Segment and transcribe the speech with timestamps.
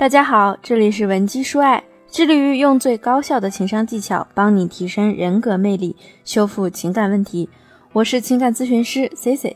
[0.00, 7.50] 大家好，这里是文姬说爱，致力于用最高效的情商技巧帮你提升人格魅力，修复情感问题。
[7.92, 9.54] 我是情感咨询师 C C。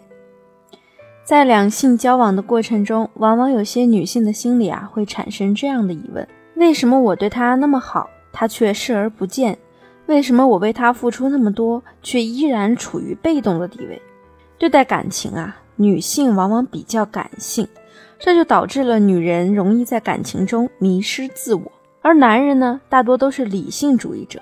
[1.25, 9.57] 在两性交往的过程中，往往有些女性的心里啊会产生这样的疑问：为什么我对他那么好，他却视而不见？
[10.05, 13.99] 为什么我为他付出那么多，却依然处于被动的地位？
[14.59, 17.67] 对待感情啊，女性往往比较感性。
[18.25, 21.71] 这就导致了女人容易在感情中迷失自我，
[22.01, 24.41] 而男人呢，大多都是理性主义者，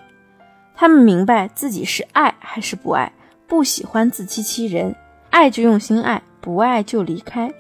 [0.73, 3.13] 他们明白自己是爱还是不爱，
[3.49, 4.95] 不喜欢自欺欺人，
[5.31, 7.53] 爱就用心爱，不爱就离开。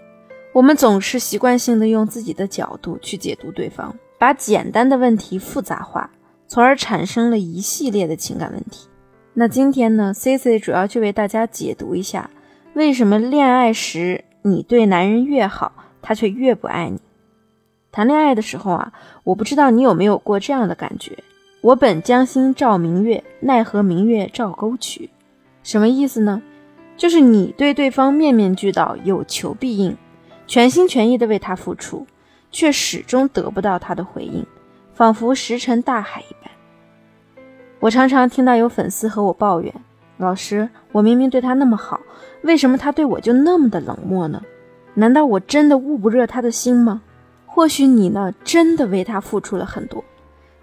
[0.53, 6.09] 我们总是习惯性的用自己的角度去解读对方，把简单的问题复杂化，
[6.47, 8.87] 从而产生了一系列的情感问题。
[9.35, 12.31] 那今天呢，C C 主要就为大家解读一下，
[12.75, 15.73] 为什么恋爱时你对男人越好。
[16.03, 17.01] 他却越不爱你。
[17.91, 18.93] 谈恋爱的时候啊，
[19.25, 21.17] 我不知道你有没有过这样的感觉：
[21.61, 25.09] 我本将心照明月，奈何明月照沟渠。
[25.63, 26.43] 什么意思呢？
[26.97, 29.97] 就是你对对方面面俱到，有求必应，
[30.47, 32.07] 全心全意的为他付出，
[32.51, 34.47] 却始终得不到他的回应，
[34.93, 36.51] 仿佛石沉大海一般。
[37.81, 39.75] 我常常听到有粉丝和我抱怨
[40.19, 42.01] ：“老师，我明明对他那么好，
[42.43, 44.41] 为什么他对我就那么的冷漠呢？”
[44.95, 47.03] 难道我真的捂不热他的心吗？
[47.47, 50.03] 或许你呢，真的为他付出了很多，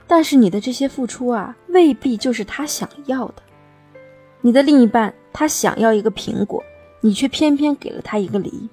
[0.08, 3.36] 但是你的这些付出啊，未必就是他想要的。
[4.42, 6.64] 你的另一半他想要一个苹果，
[7.02, 8.70] 你却偏偏给了他一个梨，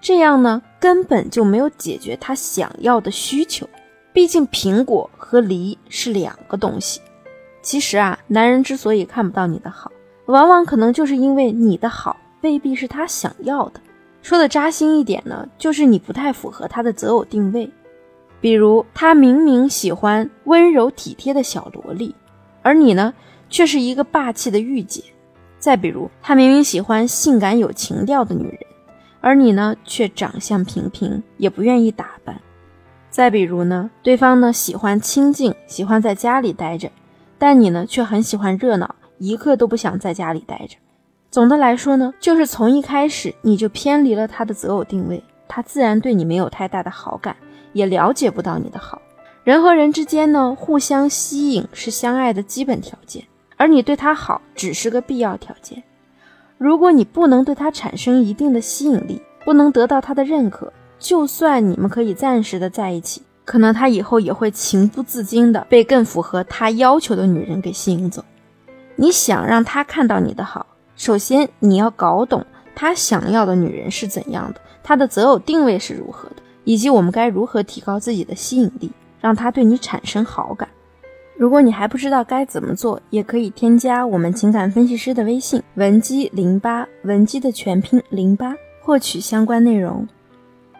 [0.00, 3.68] 这样呢，根本就没有解决他想要的需求。
[4.12, 7.00] 毕竟苹果和梨是两个东西。
[7.62, 9.92] 其实啊，男人之所以看不到你的好，
[10.26, 13.80] 往往可能就是因为你的好未必是他想要的。
[14.22, 17.70] 说的扎心一点呢，就是你不太符合他的择偶定位。
[18.40, 22.14] 比如，他明明喜欢温柔体贴的小萝莉，
[22.62, 23.12] 而你呢，
[23.48, 25.02] 却是一个霸气的御姐；
[25.58, 28.58] 再比如，他明明喜欢性感有情调的女人，
[29.20, 32.36] 而你呢，却长相平平，也不愿意打扮；
[33.10, 36.90] 再比如呢，对方呢喜欢清静，喜欢在家里待着，
[37.38, 40.76] 但你呢，却很喜欢热闹，一刻都不想在家里待着。
[41.30, 47.36] 总的来说呢，就是从一开始你就偏离了他的择偶定位，他自然对你没有太大的好感，
[47.72, 49.00] 也了解不到你的好。
[49.44, 53.22] 人和人之间呢，互相吸引是相爱的基本条件，
[53.56, 55.80] 而你对他好只是个必要条件。
[56.58, 68.24] 如果你不能对他产生一定的吸引力，不能得到他的认可，就算你们可以暂时的在一起，可能他以后也会情不自禁的被更符合他要求的女人给吸引走。
[68.96, 70.66] 你想让他看到你的好。
[71.00, 72.44] 首先，你要搞懂
[72.74, 80.68] 他想要的女人是怎样的，他的择偶定位是如何的，以及我们该如何提高自己的吸引力，让他对你产生好感。
[81.38, 90.06] 如果你还不知道该怎么做，也可以添加我们情感分析师的微信文姬零八，文姬的全拼零八，获取相关内容。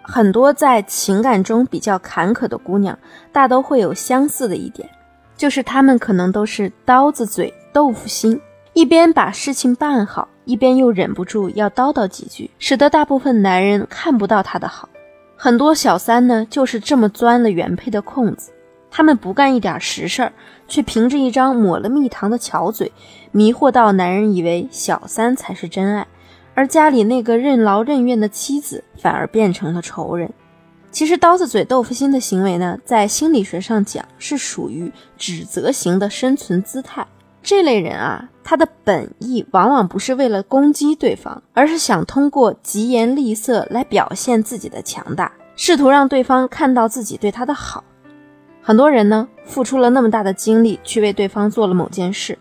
[0.02, 2.98] 很多在情感中比较坎坷的姑娘，
[3.32, 4.86] 大都会有相似的一点，
[5.34, 8.38] 就是她们可能都是刀子嘴豆腐心。
[8.80, 14.88] 一边把事情办好，一边又忍不住要叨叨几句，使得大部分男人看不到她的好。
[15.36, 18.50] 很多小三呢，就是这么钻了原配的空子。
[18.90, 20.32] 他们不干一点实事儿，
[20.66, 22.90] 却凭着一张抹了蜜糖的巧嘴，
[23.32, 26.06] 迷惑到男人以为小三才是真爱，
[26.54, 30.32] 而家里那个任劳任怨的妻子反而变成了仇人。
[30.90, 37.06] 其实，刀子嘴豆腐心的行为呢，在心理学上讲，是属于指责型的生存姿态。
[37.42, 47.82] 这类人啊，他的本意往往不是为了攻击对方，而是想通过疾言厉色来表现自己的强大，试图让对方看到自己对他的好。
[48.62, 52.38] 很多人呢，付出了那么大的精力去为对方做了某件事，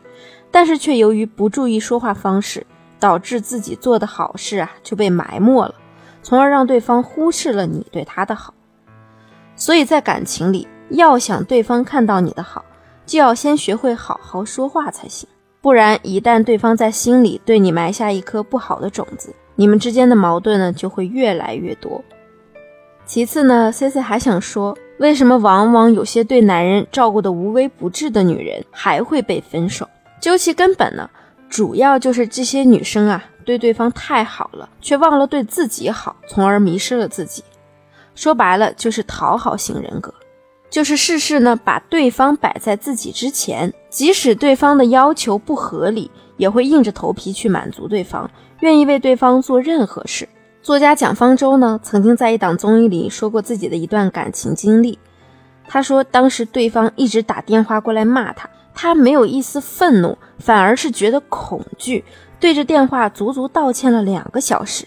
[0.51, 2.67] 但是却由于不注意说话方式，
[2.99, 5.73] 导致自己做的好事啊就被埋没了，
[6.21, 8.53] 从而让对方忽视了你对他的好。
[9.55, 12.65] 所以在感情里，要想对方看到你的好。
[13.09, 15.27] 就要先学会好好说话才行，
[15.61, 22.03] 不然一旦对方在心里对你埋下一颗不好的种子，你们之间的矛盾呢就会越来越多。
[23.07, 29.89] 其次呢，C C 还想说，为什么往往有些对男人照顾的无微不至的女人还会被分手？
[30.21, 31.09] 究其根本呢，
[31.49, 37.43] 主要就是这些女生啊对对方太好了，却忘了对自己好，从而迷失了自己。
[38.13, 40.13] 说白了就是讨好型人格。
[40.69, 48.29] 就是事事呢，把对方摆在自己之前，即使对方的要求不合理，也会硬着头皮去满足对方，
[48.59, 50.29] 愿意为对方做任何事，
[50.61, 54.99] 作家蒋方舟呢，曾经在一档综艺里说过自己的一段感情经历。
[55.67, 62.03] 他说，当时对方一直打电话过来骂他，他没有一丝愤怒，反而是觉得恐惧，
[62.39, 64.85] 对着电话足足道歉了两个小时。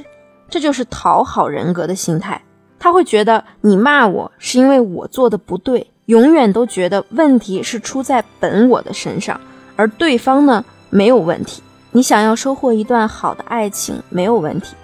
[0.49, 2.43] 这就是讨好人格的心态。
[2.83, 9.41] 他会觉得你骂我是因为我做的不对，永远都觉得问题是出在本我的身上，
[9.77, 11.63] 而对方呢没有问题。
[11.93, 14.75] 你想要收获一段好的爱情没有问题。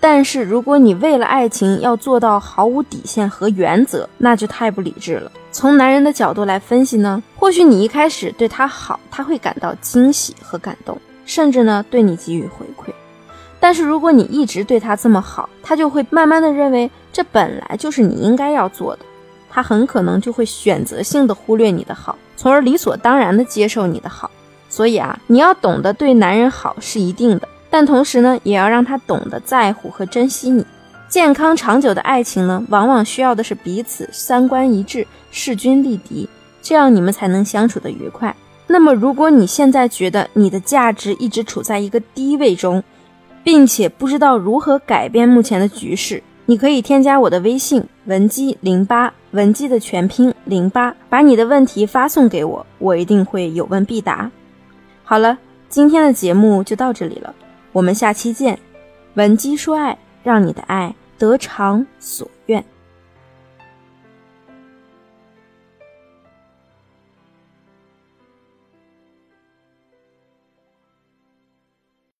[0.00, 5.30] 但是，如果你为了爱情要做到毫无底线和原则，那就太不理智了。
[5.52, 12.92] 从男人的角度来分析呢，或许你一开始对他好，他会感到惊喜和感动，甚至呢对你给予回馈。
[13.60, 19.02] 但是如果你一直对他这么好，他就会慢慢的认为这本来就是你应该要做的，
[19.50, 24.30] 他很可能就会选择性的忽略你的好，从而理所当然的接受你的好。
[24.68, 27.48] 所以啊，你要懂得对男人好是一定的。
[27.70, 30.64] 但同时呢，也要让他懂得在乎和珍惜你。
[31.08, 36.28] 健康长久的爱情呢，往往需要的是彼此三观一致、势均力敌，
[36.60, 38.34] 这样你们才能相处的愉快。
[38.66, 42.82] 那么，如果你现在觉得你的价值一直处在一个低位中，
[43.42, 54.30] 并且不知道如何改变目前的局势，你可以添加我的微信文姬零八，文姬的全拼零八，把你的问题发送给我，我一定会有问必答。
[55.04, 55.36] 好了，
[55.68, 57.34] 今天的节目就到这里了。
[57.70, 58.58] 我们下期见，
[59.12, 62.26] 文姬说爱，让你的爱得偿所。